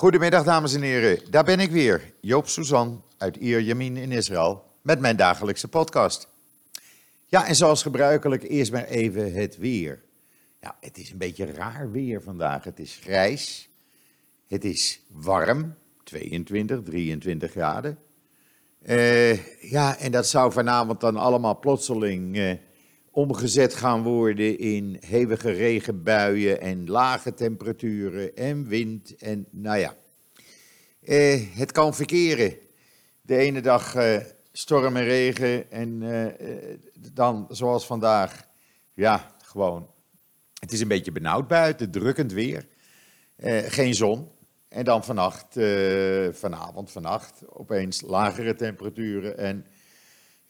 [0.00, 1.30] Goedemiddag, dames en heren.
[1.30, 6.28] Daar ben ik weer, Joop Suzan uit Ierjemien in Israël, met mijn dagelijkse podcast.
[7.26, 10.02] Ja, en zoals gebruikelijk, eerst maar even het weer.
[10.60, 12.64] Ja, het is een beetje raar weer vandaag.
[12.64, 13.68] Het is grijs,
[14.48, 15.74] het is warm,
[16.04, 17.98] 22, 23 graden.
[18.86, 22.52] Uh, ja, en dat zou vanavond dan allemaal plotseling uh,
[23.10, 29.94] omgezet gaan worden in hevige regenbuien en lage temperaturen en wind en nou ja.
[31.02, 32.54] Uh, het kan verkeren.
[33.22, 33.96] De ene dag
[34.52, 36.02] storm en regen en
[37.12, 38.46] dan zoals vandaag,
[38.94, 39.90] ja, gewoon.
[40.58, 42.66] Het is een beetje benauwd buiten, drukkend weer.
[43.68, 44.28] geen zon.
[44.70, 49.38] En dan vannacht, uh, vanavond, vannacht, opeens lagere temperaturen.
[49.38, 49.66] En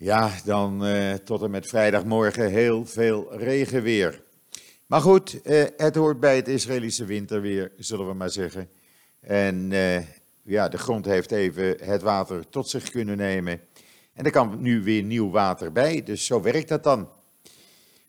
[0.00, 4.22] ja, dan uh, tot en met vrijdagmorgen heel veel regenweer.
[4.86, 8.68] Maar goed, uh, het hoort bij het Israëlische winterweer, zullen we maar zeggen.
[9.20, 9.72] En
[10.42, 13.60] ja, de grond heeft even het water tot zich kunnen nemen.
[14.12, 17.08] En er kan nu weer nieuw water bij, dus zo werkt dat dan.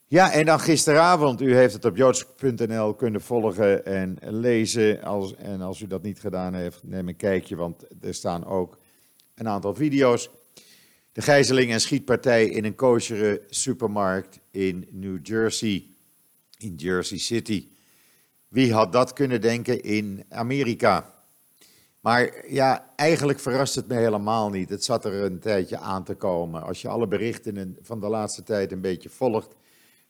[0.08, 5.04] Ja, en dan gisteravond, u heeft het op joods.nl kunnen volgen en lezen.
[5.04, 8.78] Als, en als u dat niet gedaan heeft, neem een kijkje, want er staan ook
[9.36, 10.30] een aantal video's.
[11.14, 15.86] De gijzeling en schietpartij in een kosheren supermarkt in New Jersey,
[16.58, 17.68] in Jersey City.
[18.48, 21.14] Wie had dat kunnen denken in Amerika?
[22.00, 24.70] Maar ja, eigenlijk verrast het me helemaal niet.
[24.70, 26.64] Het zat er een tijdje aan te komen.
[26.64, 29.56] Als je alle berichten van de laatste tijd een beetje volgt,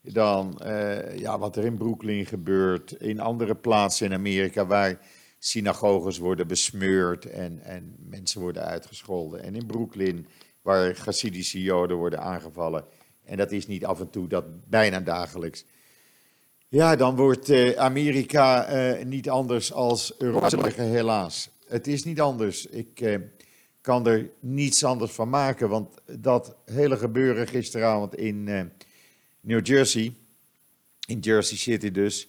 [0.02, 5.00] dan uh, ja, wat er in Brooklyn gebeurt, in andere plaatsen in Amerika waar
[5.40, 9.44] synagoges worden besmeurd en, en mensen worden uitgescholden.
[9.44, 10.28] En in Brooklyn
[10.62, 12.86] waar Hasidische Joden worden aangevallen.
[13.26, 15.66] En dat is niet af en toe, dat bijna dagelijks.
[16.68, 21.50] Ja, dan wordt uh, Amerika uh, niet anders als Europa, helaas.
[21.68, 22.66] Het is niet anders.
[22.66, 23.20] Ik
[23.82, 28.44] kan er niets anders van maken, want dat hele gebeuren gisteravond in
[29.42, 30.14] New Jersey,
[31.08, 32.28] in Jersey City dus.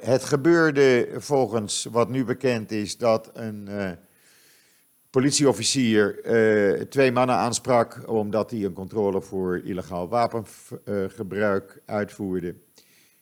[0.00, 3.68] Het gebeurde volgens wat nu bekend is dat een
[5.16, 12.54] politieofficier uh, twee mannen aansprak omdat hij een controle voor illegaal wapengebruik uitvoerde.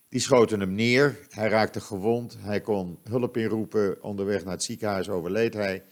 [0.09, 5.09] Die schoten hem neer, hij raakte gewond, hij kon hulp inroepen, onderweg naar het ziekenhuis
[5.09, 5.82] overleed hij.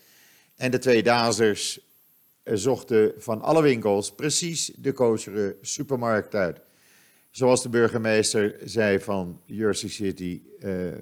[0.57, 1.81] En de twee dazers
[2.45, 6.61] zochten van alle winkels precies de kozere supermarkt uit.
[7.31, 10.93] Zoals de burgemeester zei van Jersey City, uh,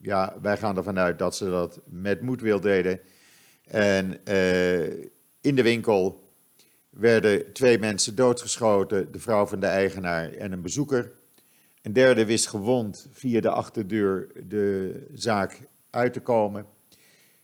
[0.00, 3.00] ja, wij gaan ervan uit dat ze dat met moedwil deden.
[3.66, 4.86] En uh,
[5.40, 6.24] in de winkel
[6.90, 11.12] werden twee mensen doodgeschoten, de vrouw van de eigenaar en een bezoeker.
[11.82, 15.58] Een derde wist gewond via de achterdeur de zaak
[15.90, 16.66] uit te komen.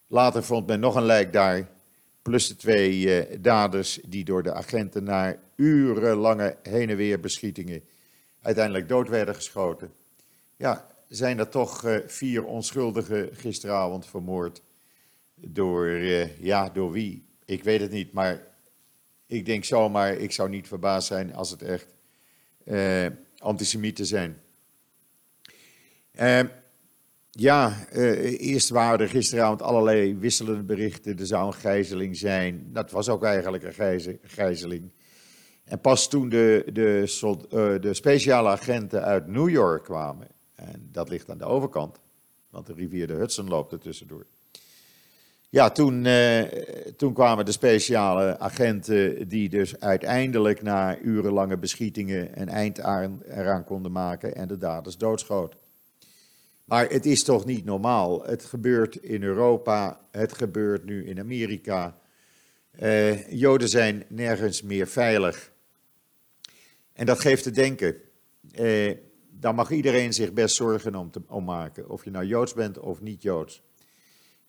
[0.07, 1.69] Later vond men nog een lijk daar,
[2.23, 7.83] plus de twee uh, daders die door de agenten na urenlange heen en weer beschietingen
[8.43, 9.93] uiteindelijk dood werden geschoten.
[10.57, 14.63] Ja, zijn er toch uh, vier onschuldigen gisteravond vermoord.
[15.49, 17.25] Door, uh, ja, door wie?
[17.45, 18.47] Ik weet het niet, maar
[19.27, 21.87] ik denk zomaar, ik zou niet verbaasd zijn als het echt
[22.65, 23.07] uh,
[23.39, 24.41] antisemieten zijn.
[26.13, 26.47] Ehm,
[27.31, 31.19] ja, eerst waren er gisteravond allerlei wisselende berichten.
[31.19, 32.69] Er zou een gijzeling zijn.
[32.73, 34.91] Dat was ook eigenlijk een gijzeling.
[35.65, 41.31] En pas toen de, de, de speciale agenten uit New York kwamen, en dat ligt
[41.31, 42.01] aan de overkant,
[42.51, 44.27] want de rivier de Hudson loopt er tussendoor.
[45.53, 46.43] Ja, toen, uh,
[46.97, 53.65] toen kwamen de speciale agenten die dus uiteindelijk na urenlange beschietingen een eind aan, eraan
[53.65, 55.59] konden maken en de daders doodschoten.
[56.65, 58.25] Maar het is toch niet normaal.
[58.25, 61.99] Het gebeurt in Europa, het gebeurt nu in Amerika.
[62.81, 65.53] Uh, Joden zijn nergens meer veilig.
[66.93, 67.97] En dat geeft te denken.
[68.53, 68.97] Eh,
[69.31, 72.79] daar mag iedereen zich best zorgen om, te, om maken, of je nou Joods bent
[72.79, 73.63] of niet Joods.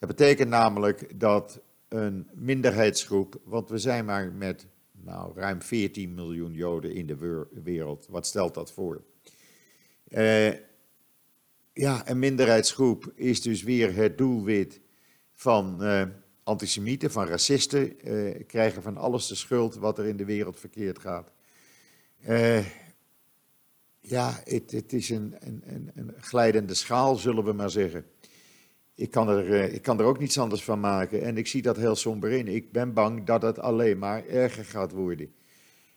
[0.04, 6.54] Dat betekent namelijk dat een minderheidsgroep, want we zijn maar met nou, ruim 14 miljoen
[6.54, 8.08] Joden in de wereld.
[8.10, 9.04] Wat stelt dat voor?
[10.08, 10.52] Uh,
[11.74, 14.82] ja, een minderheidsgroep is dus weer het doelwit
[15.32, 16.04] van uh,
[16.44, 21.00] antisemieten, van racisten, uh, krijgen van alles de schuld wat er in de wereld verkeerd
[21.00, 21.32] gaat.
[24.00, 28.06] Ja, het, het is een, een, een, glijdende schaal, zullen we maar zeggen.
[28.96, 31.62] Ik kan, er, uh, ik kan er ook niets anders van maken en ik zie
[31.62, 32.48] dat heel somber in.
[32.48, 35.34] Ik ben bang dat het alleen maar erger gaat worden.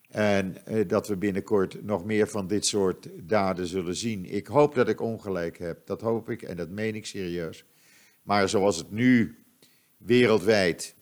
[0.09, 4.25] En uh, dat we binnenkort nog meer van dit soort daden zullen zien.
[4.25, 7.65] Ik hoop dat ik ongelijk heb, dat hoop ik en dat meen ik serieus.
[8.23, 9.39] Maar zoals het nu
[9.97, 10.95] wereldwijd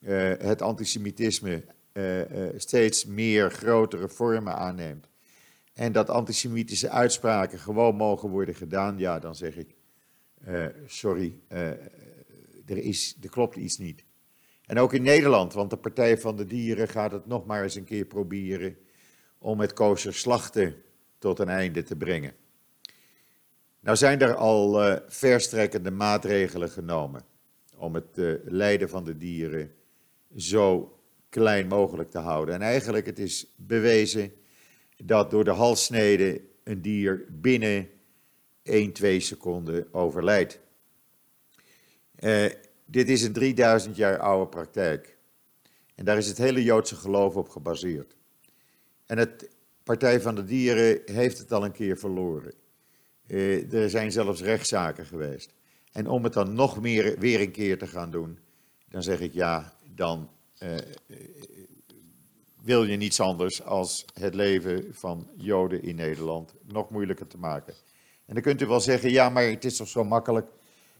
[0.00, 5.08] uh, het antisemitisme uh, uh, steeds meer grotere vormen aanneemt.
[5.72, 9.74] En dat antisemitische uitspraken gewoon mogen worden gedaan, ja, dan zeg ik,
[10.86, 11.40] sorry,
[12.66, 14.04] er, is, klopt iets niet.
[14.66, 17.74] En ook in Nederland, want de Partij van de Dieren gaat het nog maar eens
[17.74, 18.76] een keer proberen
[19.38, 20.82] om het kosher slachten
[21.18, 22.34] tot een einde te brengen.
[23.80, 27.24] Nou zijn er al uh, verstrekkende maatregelen genomen
[27.76, 29.72] om het uh, lijden van de dieren
[30.36, 30.98] zo
[31.28, 32.54] klein mogelijk te houden.
[32.54, 34.32] En eigenlijk het is bewezen
[35.04, 37.88] dat door de halssnede een dier binnen
[38.62, 40.60] 1, 2 seconden overlijdt.
[42.18, 42.46] Uh,
[42.84, 45.16] dit is een 3000 jaar oude praktijk.
[45.94, 48.16] En daar is het hele Joodse geloof op gebaseerd.
[49.06, 49.48] En het
[49.82, 52.54] Partij van de Dieren heeft het al een keer verloren.
[53.26, 55.54] Uh, er zijn zelfs rechtszaken geweest.
[55.92, 58.38] En om het dan nog meer weer een keer te gaan doen,
[58.88, 60.30] dan zeg ik ja, dan
[60.62, 60.76] uh,
[62.62, 67.74] wil je niets anders als het leven van Joden in Nederland nog moeilijker te maken.
[68.30, 70.46] En dan kunt u wel zeggen, ja, maar het is toch zo makkelijk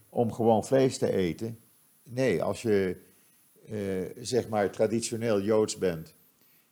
[0.09, 1.59] om gewoon vlees te eten.
[2.03, 2.97] Nee, als je
[3.69, 6.15] uh, zeg maar traditioneel Joods bent,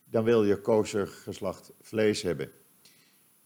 [0.04, 2.52] dan wil je kosher geslacht vlees hebben.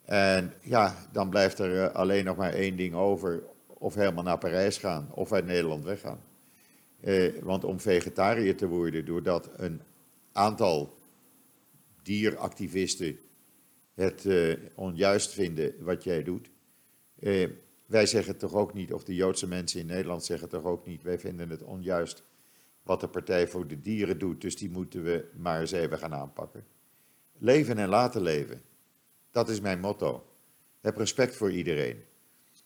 [0.06, 3.44] En ja, dan blijft er alleen nog maar één ding over.
[3.68, 6.21] Of helemaal naar Parijs gaan, of uit Nederland weggaan.
[7.00, 9.81] Eh, want om vegetariër te worden, doordat een
[10.31, 10.98] aantal
[12.04, 13.19] dieractivisten
[13.94, 16.51] het eh, onjuist vinden wat jij doet.
[17.23, 17.49] Eh,
[17.85, 21.03] wij zeggen toch ook niet, of de Joodse mensen in Nederland zeggen toch ook niet,
[21.03, 22.23] wij vinden het onjuist
[22.83, 26.13] wat de Partij voor de Dieren doet, dus die moeten we maar eens even gaan
[26.13, 26.65] aanpakken.
[27.37, 28.61] Leven en laten leven.
[29.31, 30.25] Dat is mijn motto.
[30.81, 32.03] Heb respect voor iedereen.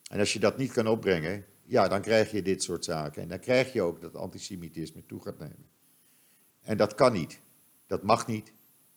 [0.09, 3.21] En als je dat niet kan opbrengen, ja, dan krijg je dit soort zaken.
[3.21, 5.69] En dan krijg je ook dat antisemitisme toe gaat nemen.
[6.62, 7.39] En dat kan niet.
[7.88, 8.51] Dat mag niet.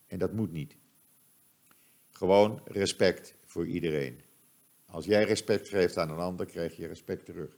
[0.06, 0.76] En dat moet niet.
[2.10, 4.20] Gewoon respect voor iedereen.
[4.90, 7.50] Als jij respect geeft aan een ander, krijg je respect terug.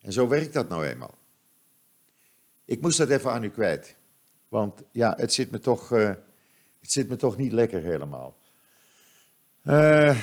[0.00, 1.18] En zo werkt dat nou eenmaal.
[2.64, 3.96] Ik moest dat even aan u kwijt.
[4.48, 6.08] Want ja, het zit me toch, uh,
[6.80, 8.36] het zit me toch niet lekker helemaal.
[9.64, 10.18] Uh,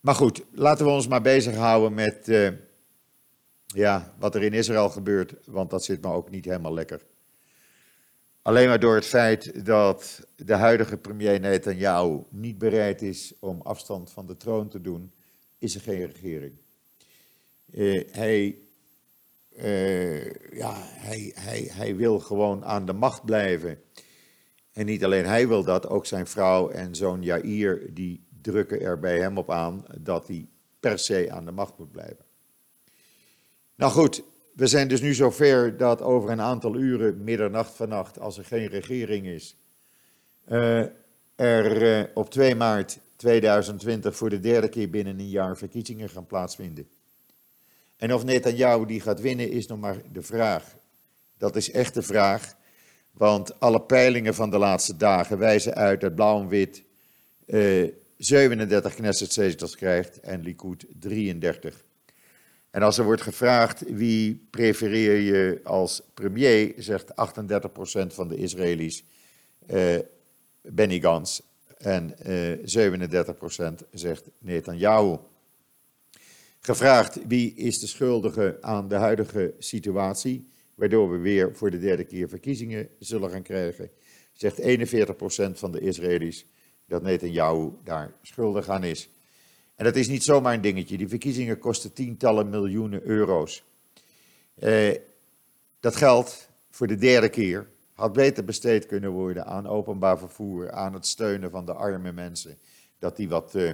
[0.00, 2.50] maar goed, laten we ons maar bezighouden met uh,
[3.66, 7.00] ja, wat er in Israël gebeurt, want dat zit me ook niet helemaal lekker.
[8.42, 14.10] Alleen maar door het feit dat de huidige premier Netanyahu niet bereid is om afstand
[14.10, 15.12] van de troon te doen,
[15.60, 16.52] is er geen regering.
[17.70, 18.58] Uh, hij,
[19.56, 23.82] uh, ja, hij, hij, hij wil gewoon aan de macht blijven.
[24.72, 28.98] En niet alleen hij wil dat, ook zijn vrouw en zoon Jair, die drukken er
[28.98, 30.48] bij hem op aan dat hij
[30.80, 32.24] per se aan de macht moet blijven.
[33.74, 34.22] Nou goed,
[34.54, 38.66] we zijn dus nu zover dat over een aantal uren, middernacht vannacht, als er geen
[38.66, 39.56] regering is,
[40.48, 40.86] uh,
[41.34, 46.88] er op 2 maart 2020 voor de derde keer binnen een jaar verkiezingen gaan plaatsvinden.
[47.96, 50.76] En of Netanyahu die gaat winnen is nog maar de vraag.
[51.38, 52.56] Dat is echt de vraag,
[53.12, 56.82] want alle peilingen van de laatste dagen wijzen uit dat blauw en wit
[57.46, 61.84] uh, 37 Knesset-zetels krijgt en Likud 33.
[62.70, 67.12] En als er wordt gevraagd wie prefereer je als premier, zegt 38%
[68.06, 69.04] van de Israëli's
[69.70, 69.98] uh,
[70.62, 71.40] Benny Gantz
[71.80, 72.92] en uh,
[73.82, 75.18] 37% zegt Netanyahu.
[76.60, 82.04] Gevraagd wie is de schuldige aan de huidige situatie, waardoor we weer voor de derde
[82.04, 83.90] keer verkiezingen zullen gaan krijgen,
[84.32, 84.64] zegt 41%
[85.52, 86.46] van de Israëli's
[86.86, 89.10] dat Netanyahu daar schuldig aan is.
[89.74, 90.96] En dat is niet zomaar een dingetje.
[90.96, 93.62] Die verkiezingen kosten tientallen miljoenen euro's.
[94.54, 94.94] Eh,
[95.80, 97.68] dat geld voor de derde keer
[98.00, 102.58] had beter besteed kunnen worden aan openbaar vervoer, aan het steunen van de arme mensen,
[102.98, 103.72] dat die wat uh,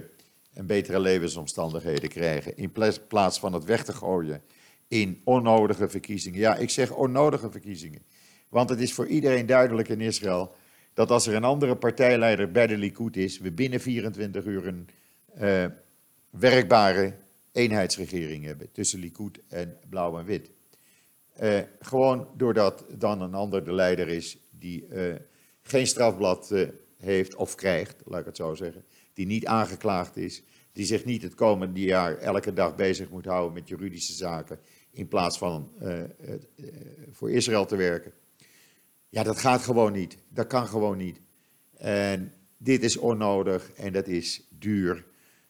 [0.53, 2.71] een betere levensomstandigheden krijgen, in
[3.07, 4.41] plaats van het weg te gooien
[4.87, 6.39] in onnodige verkiezingen.
[6.39, 8.01] Ja, ik zeg onnodige verkiezingen,
[8.49, 10.55] want het is voor iedereen duidelijk in Israël
[10.93, 14.89] dat als er een andere partijleider bij de Likud is, we binnen 24 uur een
[15.41, 15.65] uh,
[16.29, 17.13] werkbare
[17.51, 20.49] eenheidsregering hebben tussen Likud en Blauw en Wit.
[21.41, 25.15] Uh, gewoon doordat dan een ander de leider is die uh,
[25.61, 26.53] geen strafblad
[26.97, 31.21] heeft of krijgt, laat ik het zo zeggen, die niet aangeklaagd is, die zich niet
[31.21, 34.59] het komende jaar elke dag bezig moet houden met juridische zaken
[34.91, 35.71] in plaats van
[37.11, 38.13] voor Israël te werken.
[39.09, 40.17] Ja, dat gaat gewoon niet.
[40.29, 41.19] Dat kan gewoon niet.
[41.77, 45.05] En dit is onnodig en dat is duur.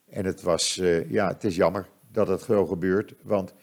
[0.06, 0.74] En het was,
[1.08, 3.14] ja, het is jammer dat het gewoon gebeurt.
[3.22, 3.54] Want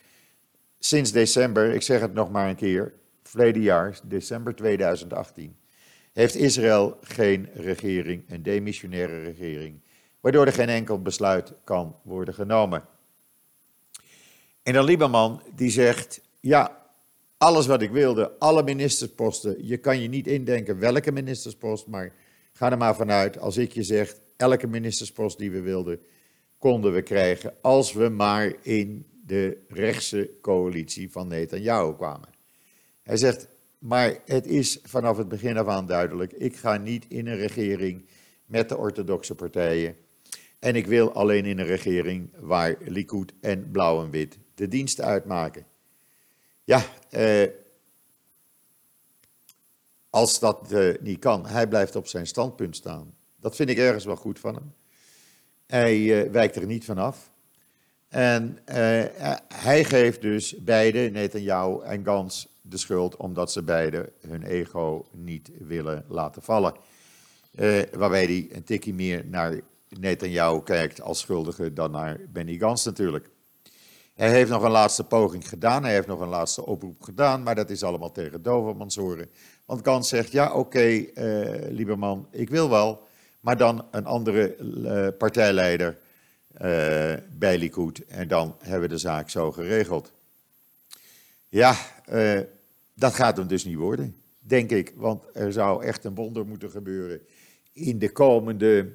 [0.88, 5.56] sinds december, ik zeg het nog maar een keer, verleden jaar, december 2018,
[6.14, 9.80] heeft Israël geen regering, een demissionaire regering,
[10.20, 12.84] waardoor er geen enkel besluit kan worden genomen.
[14.64, 16.86] En dan Lieberman die zegt, ja,
[17.38, 22.14] alles wat ik wilde, alle ministersposten, je kan je niet indenken welke ministerspost, maar
[22.54, 26.00] ga er maar vanuit, als ik je zeg, elke ministerspost die we wilden,
[26.58, 32.30] konden we krijgen als we maar in de rechtse coalitie van Netanyahu kwamen.
[33.04, 37.28] Hij zegt, maar het is vanaf het begin af aan duidelijk, ik ga niet in
[37.28, 38.06] een regering
[38.46, 39.96] met de orthodoxe partijen.
[40.60, 45.02] En ik wil alleen in een regering waar Likud en Blauw en Wit de dienst
[45.02, 45.66] uitmaken.
[46.64, 47.50] Ja, eh,
[50.10, 53.16] als dat eh, niet kan, hij blijft op zijn standpunt staan.
[53.40, 54.74] Dat vind ik ergens wel goed van hem.
[55.66, 57.32] Hij uh, wijkt er niet van af.
[58.10, 58.76] En uh,
[59.54, 65.52] hij geeft dus beide, Netanyahu en Gans, de schuld omdat ze beide hun ego niet
[65.60, 66.74] willen laten vallen.
[67.56, 69.60] Uh, waarbij hij een tikje meer naar
[69.90, 73.30] Netanyahu kijkt als schuldige dan naar Benny Gans natuurlijk.
[74.14, 77.56] Hij heeft nog een laatste poging gedaan, hij heeft nog een laatste oproep gedaan, maar
[77.56, 79.30] dat is allemaal tegen Dovermans horen.
[79.66, 83.08] Want Gans zegt, ja oké, okay, uh, Lieberman, ik wil wel,
[83.40, 85.98] maar dan een andere partijleider
[87.38, 90.14] bij Likud en dan hebben we de zaak zo geregeld.
[91.50, 91.76] Ja,
[92.94, 96.70] dat gaat hem dus niet worden, denk ik, want er zou echt een wonder moeten
[96.70, 97.22] gebeuren
[97.74, 98.92] in de komende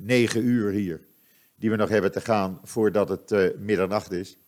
[0.00, 1.00] negen uur hier
[1.56, 4.38] die we nog hebben te gaan voordat het middernacht is.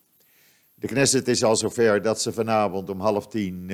[0.75, 3.71] De Knesset is al zover dat ze vanavond om half tien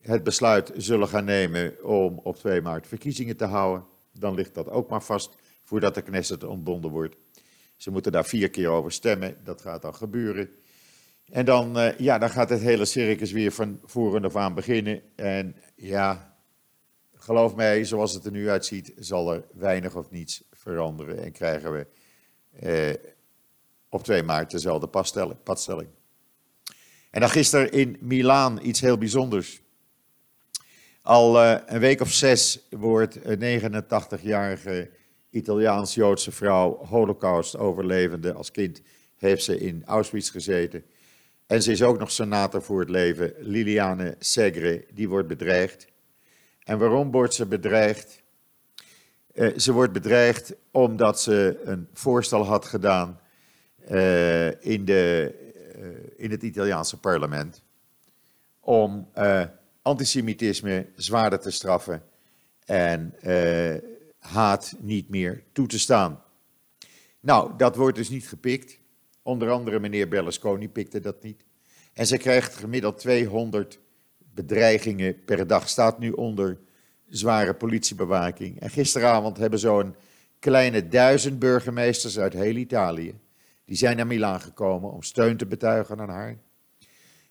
[0.00, 3.84] het besluit zullen gaan nemen om op 2 maart verkiezingen te houden.
[4.12, 5.36] Dan ligt dat ook maar vast
[5.70, 7.16] voordat de Knesset ontbonden wordt.
[7.76, 10.50] Ze moeten daar vier keer over stemmen, dat gaat dan gebeuren.
[11.24, 15.02] En dan, uh, ja, dan gaat het hele circus weer van voren af aan beginnen.
[15.16, 16.36] En ja,
[17.14, 21.22] geloof mij, zoals het er nu uitziet, zal er weinig of niets veranderen.
[21.22, 21.86] En krijgen we
[22.60, 23.12] eh,
[23.88, 24.86] op 2 maart dezelfde
[25.42, 25.88] padstelling.
[27.10, 29.60] En dan gisteren in Milaan iets heel bijzonders.
[31.02, 34.98] Al uh, een week of zes wordt een 89-jarige
[35.30, 38.80] Italiaans-Joodse vrouw, holocaust-overlevende als kind,
[39.16, 40.84] heeft ze in Auschwitz gezeten.
[41.46, 45.86] En ze is ook nog senator voor het leven, Liliane Segre, die wordt bedreigd.
[46.64, 48.22] En waarom wordt ze bedreigd?
[49.34, 53.20] Uh, ze wordt bedreigd omdat ze een voorstel had gedaan
[53.90, 55.34] uh, in, de,
[55.76, 57.62] uh, in het Italiaanse parlement
[58.60, 59.08] om
[59.82, 62.02] antisemitisme zwaarder te straffen
[62.64, 63.14] en
[64.20, 66.22] haat niet meer toe te staan.
[67.20, 68.78] Nou, dat wordt dus niet gepikt.
[69.22, 71.44] Onder andere meneer Berlusconi pikte dat niet.
[71.92, 73.78] En ze krijgt gemiddeld 200
[74.34, 75.68] bedreigingen per dag.
[75.68, 76.58] Staat nu onder
[77.08, 78.60] zware politiebewaking.
[78.60, 79.94] En gisteravond hebben zo'n
[80.38, 83.18] kleine duizend burgemeesters uit heel Italië,
[83.64, 86.38] die zijn naar Milaan gekomen om steun te betuigen aan haar.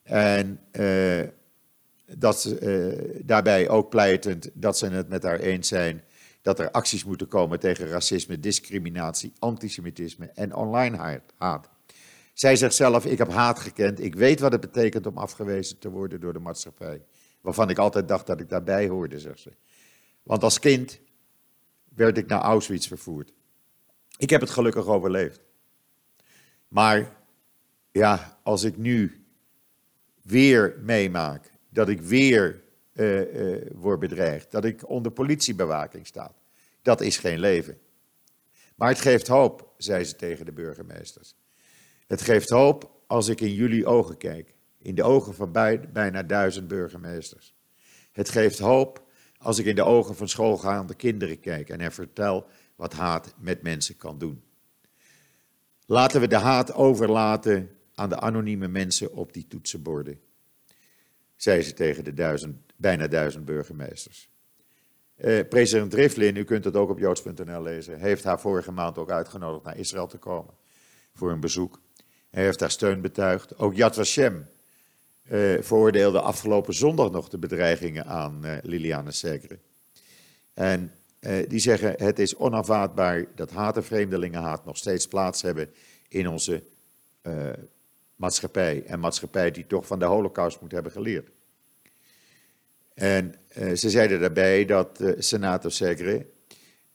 [0.04, 1.28] En uh,
[2.18, 2.94] dat, uh,
[3.24, 6.04] daarbij ook pleitend dat ze het met haar eens zijn
[6.42, 11.70] dat er acties moeten komen tegen racisme, discriminatie, antisemitisme en online haat.
[12.34, 15.90] Zij zegt zelf, ik heb haat gekend, ik weet wat het betekent om afgewezen te
[15.90, 17.02] worden door de maatschappij.
[17.42, 19.52] Waarvan ik altijd dacht dat ik daarbij hoorde, zegt ze.
[20.24, 21.00] Want als kind
[21.96, 23.34] werd ik naar Auschwitz vervoerd.
[24.18, 25.42] Ik heb het gelukkig overleefd.
[26.68, 27.18] Maar
[27.92, 29.26] ja, als ik nu
[30.22, 32.64] weer meemaak dat ik weer
[33.00, 36.36] uh, word bedreigd, dat ik onder politiebewaking sta,
[36.82, 37.78] dat is geen leven.
[38.76, 41.36] Maar het geeft hoop, zei ze tegen de burgemeesters.
[42.08, 45.52] Het geeft hoop als ik in jullie ogen kijk, in de ogen van
[45.92, 47.56] bijna duizend burgemeesters.
[48.12, 49.04] Het geeft hoop
[49.38, 53.62] als ik in de ogen van schoolgaande kinderen kijk en er vertel wat haat met
[53.62, 54.44] mensen kan doen.
[55.86, 60.20] Laten we de haat overlaten aan de anonieme mensen op die toetsenborden,
[61.42, 64.30] zei ze tegen de duizend, bijna duizend burgemeesters.
[65.16, 69.12] Eh, president Rivlin, u kunt het ook op joods.nl lezen, heeft haar vorige maand ook
[69.12, 70.54] uitgenodigd naar Israël te komen
[71.14, 71.80] voor een bezoek.
[72.30, 73.58] Hij heeft haar steun betuigd.
[73.58, 74.48] Ook Yad Vashem,
[75.32, 79.60] uh, veroordeelde afgelopen zondag nog de bedreigingen aan uh, Liliane Segre.
[80.54, 80.92] En
[81.48, 85.70] die zeggen het is onaanvaardbaar dat haat en vreemdelingenhaat nog steeds plaats hebben
[86.08, 86.64] in onze
[88.20, 88.84] maatschappij.
[88.86, 91.30] En maatschappij die toch van de holocaust moet hebben geleerd.
[92.94, 93.36] En
[93.76, 96.26] ze zeiden daarbij dat senator Segre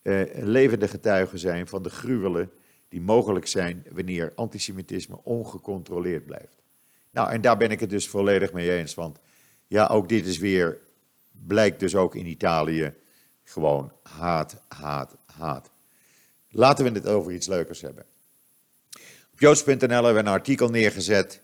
[0.02, 2.50] een levende getuige zijn van de gruwelen
[2.88, 6.62] die mogelijk zijn wanneer antisemitisme ongecontroleerd blijft.
[7.10, 8.94] Nou, en daar ben ik het dus volledig mee eens.
[8.94, 9.18] Want
[9.66, 10.78] ja, ook dit is weer,
[11.46, 12.94] blijkt dus ook in Italië,
[13.44, 15.70] gewoon haat, haat, haat.
[16.48, 18.04] Laten we het over iets leukers hebben.
[19.34, 21.40] Op joods.nl hebben we een artikel neergezet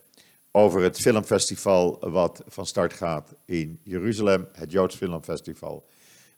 [0.51, 5.87] over het filmfestival wat van start gaat in Jeruzalem, het Joods Filmfestival,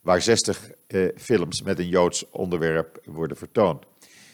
[0.01, 3.85] waar 60 eh, films met een Joods onderwerp worden vertoond.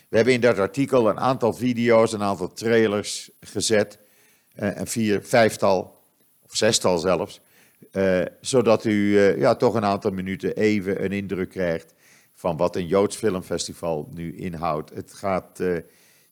[0.09, 3.99] We hebben in dat artikel een aantal video's, een aantal trailers gezet,
[4.55, 5.97] eh, een vier, vijftal
[6.43, 7.41] of zestal zelfs,
[7.91, 11.95] eh, zodat u eh, ja, toch een aantal minuten even een indruk krijgt
[12.35, 14.91] van wat een Joods filmfestival nu inhoudt.
[14.95, 15.61] Het gaat,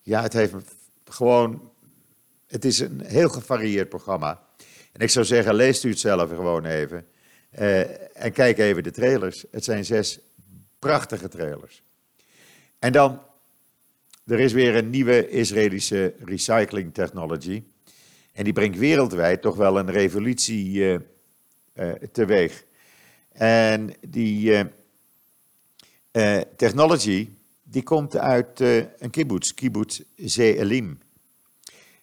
[0.07, 0.55] ja, het heeft
[1.05, 1.71] gewoon,
[2.47, 4.43] het is een heel gevarieerd programma.
[4.93, 7.07] En ik zou zeggen, leest u het zelf gewoon even
[7.51, 9.45] eh, en kijk even de trailers.
[9.51, 10.19] Het zijn zes
[10.79, 11.83] prachtige trailers.
[12.79, 13.23] En dan,
[14.27, 17.63] er is weer een nieuwe Israëlische recycling technology.
[18.33, 20.99] En die brengt wereldwijd toch wel een revolutie uh,
[21.75, 22.65] uh, teweeg.
[23.33, 24.65] En die
[26.57, 27.29] technology,
[27.77, 28.61] die komt uit
[28.99, 30.99] een kibbutz, kibbutz Zeelim.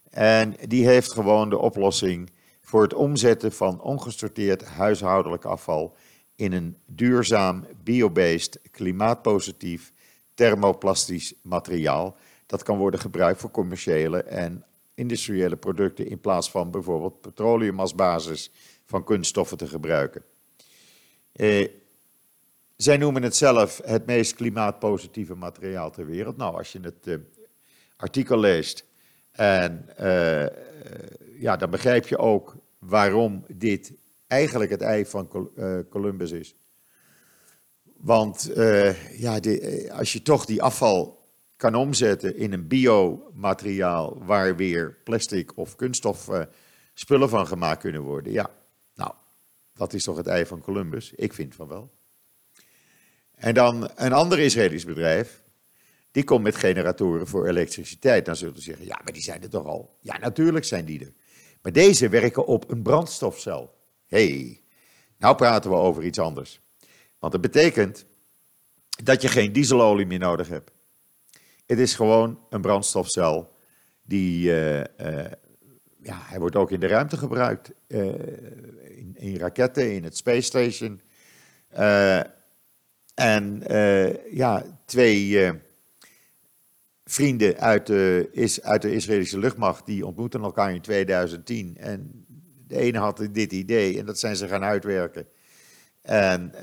[0.09, 2.29] En die heeft gewoon de oplossing
[2.61, 5.95] voor het omzetten van ongesorteerd huishoudelijk afval
[6.35, 9.91] in een duurzaam, biobased, klimaatpositief,
[10.33, 12.15] thermoplastisch materiaal.
[12.45, 17.95] Dat kan worden gebruikt voor commerciële en industriële producten in plaats van bijvoorbeeld petroleum als
[17.95, 18.51] basis
[18.85, 20.23] van kunststoffen te gebruiken.
[21.31, 21.67] Eh,
[22.83, 26.37] zij noemen het zelf het meest klimaatpositieve materiaal ter wereld.
[26.37, 27.15] Nou, als je het uh,
[27.95, 28.85] artikel leest,
[29.31, 30.45] en, uh,
[31.39, 33.93] ja, dan begrijp je ook waarom dit
[34.27, 35.51] eigenlijk het ei van
[35.89, 36.55] Columbus is.
[37.97, 38.51] Want
[39.17, 39.39] ja,
[39.91, 41.21] als je toch die afval
[41.55, 46.29] kan omzetten in een biomateriaal waar weer plastic of kunststof
[46.93, 48.31] spullen van gemaakt kunnen worden.
[48.31, 48.49] Ja,
[48.95, 49.11] nou,
[49.73, 51.13] dat is toch het ei van Columbus?
[51.15, 51.91] Ik vind van wel.
[53.35, 55.41] En dan een ander Israëlisch bedrijf,
[56.11, 58.25] die komt met generatoren voor elektriciteit.
[58.25, 59.97] Dan zullen ze zeggen, ja, maar die zijn er toch al?
[59.99, 61.13] Ja, natuurlijk zijn die er.
[61.61, 63.75] Maar deze werken op een brandstofcel.
[64.07, 64.61] hey,
[65.17, 66.61] nou praten we over iets anders.
[67.19, 68.05] Want dat betekent
[69.03, 70.71] dat je geen dieselolie meer nodig hebt.
[71.65, 73.51] Het is gewoon een brandstofcel
[74.03, 74.85] die, uh, uh,
[76.01, 78.05] ja, hij wordt ook in de ruimte gebruikt, uh,
[78.97, 81.01] in, in, raketten, in het Space Station.
[83.13, 83.63] En
[84.31, 85.51] ja, twee
[87.05, 91.77] vrienden uit de, is, uit de Israëlische luchtmacht, die ontmoeten elkaar in 2010.
[91.77, 92.25] En
[92.67, 95.27] de ene had dit idee en dat zijn ze gaan uitwerken.
[96.01, 96.53] En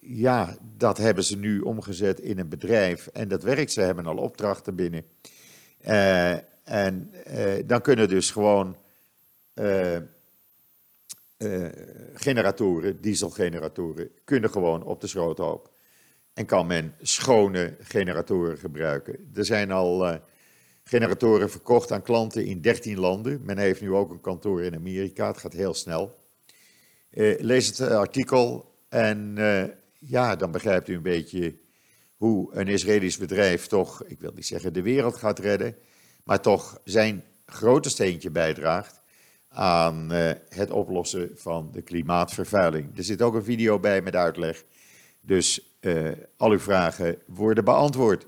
[0.00, 3.72] ja, dat hebben ze nu omgezet in een bedrijf en dat werkt.
[3.72, 5.04] Ze hebben al opdrachten binnen.
[6.64, 7.10] En
[7.66, 8.76] dan kunnen dus gewoon
[12.14, 15.72] generatoren, dieselgeneratoren, kunnen gewoon op de schroothoop.
[16.34, 19.30] En kan men schone generatoren gebruiken.
[19.34, 20.20] Er zijn al
[20.84, 23.44] generatoren verkocht aan klanten in 13 landen.
[23.44, 25.26] Men heeft nu ook een kantoor in Amerika.
[25.26, 26.18] Het gaat heel snel.
[27.38, 29.36] lees het artikel en
[29.98, 31.58] ja, dan begrijpt u een beetje
[32.16, 35.76] hoe een Israëlisch bedrijf toch, ik wil niet zeggen de wereld gaat redden,
[36.24, 39.00] maar toch zijn grote steentje bijdraagt
[39.48, 42.98] aan uh, het oplossen van de klimaatvervuiling.
[42.98, 44.64] Er zit ook een video bij met uitleg,
[45.20, 48.26] dus uh, al uw vragen worden beantwoord.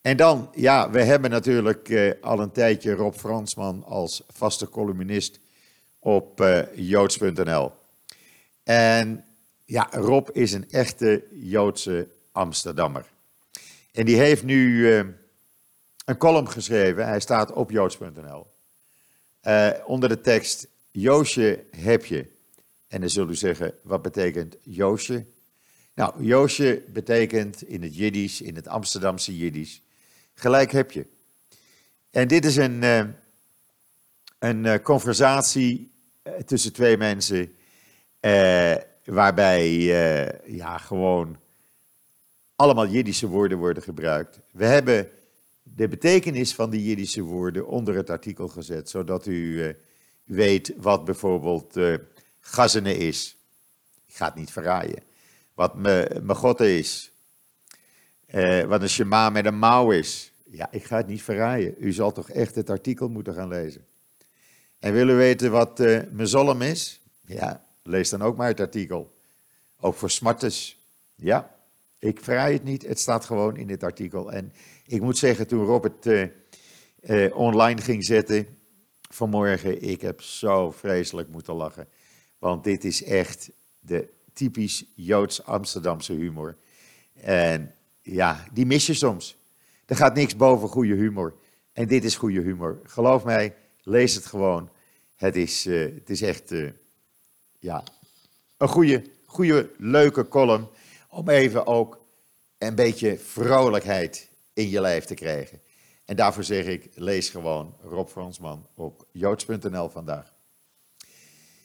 [0.00, 5.40] En dan, ja, we hebben natuurlijk uh, al een tijdje Rob Fransman als vaste columnist
[5.98, 7.72] op joods.nl.
[8.64, 9.24] En
[9.64, 13.06] ja, Rob is een echte Joodse Amsterdammer.
[13.92, 14.92] En die heeft nu
[16.04, 18.46] een column geschreven, hij staat op joods.nl,
[19.42, 22.26] eh, onder de tekst Joosje heb je.
[22.88, 25.24] En dan zult u zeggen, wat betekent Joosje?
[25.94, 29.82] Nou, Joosje betekent in het Jiddisch, in het Amsterdamse Jiddisch,
[30.34, 31.06] gelijk heb je.
[32.10, 33.04] En dit is een, uh,
[34.38, 35.90] een conversatie
[36.46, 37.54] tussen twee mensen
[39.04, 39.78] waarbij
[40.44, 41.36] ja, gewoon
[42.56, 44.38] allemaal Jiddische woorden worden gebruikt.
[44.50, 45.10] We hebben
[45.74, 49.74] de betekenis van die Jiddische woorden onder het artikel gezet, zodat u uh,
[50.24, 51.96] weet wat bijvoorbeeld uh,
[52.40, 53.36] gazene is.
[54.06, 55.02] Ik ga het niet verraaien.
[55.54, 57.12] Wat me, megotte is.
[58.66, 60.32] wat een shema met een mouw is.
[60.44, 61.74] Ja, ik ga het niet verraaien.
[61.78, 63.86] U zal toch echt het artikel moeten gaan lezen.
[64.78, 67.00] En willen weten wat uh, is?
[67.26, 69.14] Ja, Lees dan ook maar het artikel.
[69.80, 70.78] Ook voor smartes.
[71.14, 71.54] Ja,
[72.02, 74.32] ik vraag het niet, het staat gewoon in dit artikel.
[74.32, 74.52] En
[74.86, 76.26] ik moet zeggen, toen Robert uh,
[77.02, 78.46] uh, online ging zetten,
[79.00, 81.88] vanmorgen, ik heb zo vreselijk moeten lachen.
[82.38, 86.56] Want dit is echt de typisch Joods-Amsterdamse humor.
[87.14, 89.36] En ja, die mis je soms.
[89.86, 91.34] Er gaat niks boven goede humor.
[91.72, 92.80] En dit is goede humor.
[92.84, 94.70] Geloof mij, lees het gewoon.
[95.14, 96.54] Het is, uh, het is echt
[97.58, 97.84] ja,
[98.56, 100.68] een goede, goede, leuke column.
[101.14, 102.04] Om even ook
[102.58, 105.60] een beetje vrolijkheid in je lijf te krijgen.
[106.04, 110.32] En daarvoor zeg ik, lees gewoon Rob Fransman op joods.nl vandaag.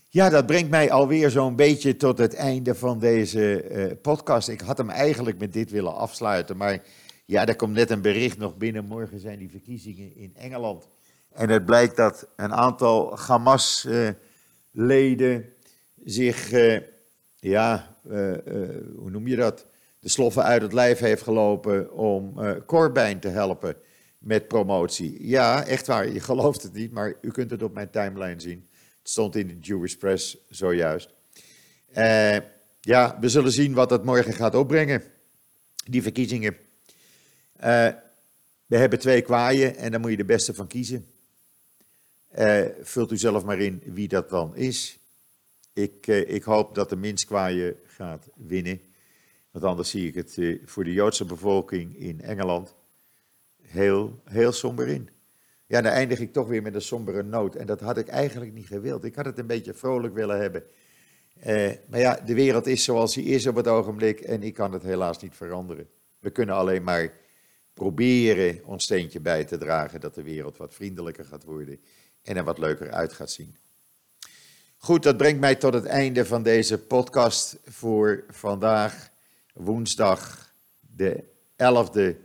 [0.09, 4.47] Ja, dat brengt mij alweer zo'n beetje tot het einde van deze uh, podcast.
[4.47, 6.83] Ik had hem eigenlijk met dit willen afsluiten, maar
[7.25, 8.85] ja, er komt net een bericht nog binnen.
[8.85, 10.87] Morgen zijn die verkiezingen in Engeland.
[11.33, 15.45] En het blijkt dat een aantal Hamas-leden uh,
[16.03, 16.79] zich, uh,
[17.49, 17.95] ja,
[18.95, 19.65] hoe noem je dat?
[19.99, 23.75] De sloffen uit het lijf heeft gelopen om Corbijn te helpen
[24.17, 25.27] met promotie.
[25.27, 28.67] Ja, echt waar, je gelooft het niet, maar u kunt het op mijn timeline zien.
[28.99, 31.13] Het stond in de Jewish Press zojuist.
[31.97, 32.37] Uh,
[32.81, 35.03] ja, we zullen zien wat het morgen gaat opbrengen,
[35.85, 36.57] die verkiezingen.
[37.59, 37.87] Uh,
[38.65, 41.07] we hebben twee kwaaien en daar moet je de beste van kiezen.
[42.37, 44.99] Uh, vult u zelf maar in wie dat dan is.
[45.77, 47.27] Ik, ik hoop dat de minst
[47.85, 48.81] gaat winnen.
[49.51, 52.75] Want anders zie ik het voor de Joodse bevolking in Engeland
[53.61, 55.09] heel, heel somber in.
[55.65, 57.55] Ja, dan eindig ik toch weer met een sombere noot.
[57.55, 59.03] En dat had ik eigenlijk niet gewild.
[59.03, 60.63] Ik had het een beetje vrolijk willen hebben.
[61.39, 64.71] Eh, maar ja, de wereld is zoals die is op het ogenblik en ik kan
[64.71, 65.89] het helaas niet veranderen.
[66.19, 67.13] We kunnen alleen maar
[67.73, 71.79] proberen ons steentje bij te dragen dat de wereld wat vriendelijker gaat worden
[72.23, 73.55] en er wat leuker uit gaat zien.
[74.77, 79.09] Goed, dat brengt mij tot het einde van deze podcast voor vandaag,
[79.53, 81.23] woensdag de
[81.55, 82.15] 11e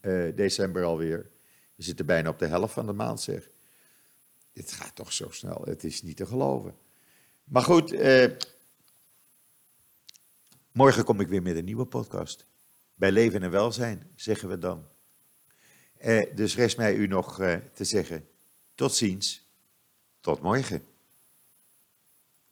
[0.00, 1.30] uh, december alweer.
[1.74, 3.50] We zitten bijna op de helft van de maand, zeg.
[4.52, 6.74] Het gaat toch zo snel, het is niet te geloven.
[7.44, 8.30] Maar goed, uh,
[10.72, 12.46] morgen kom ik weer met een nieuwe podcast.
[12.94, 14.84] Bij Leven en Welzijn, zeggen we dan.
[16.04, 17.36] Uh, dus rest mij u nog
[17.72, 18.28] te zeggen,
[18.74, 19.48] tot ziens,
[20.20, 20.89] tot morgen.